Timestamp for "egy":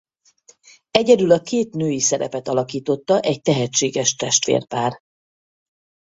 3.19-3.41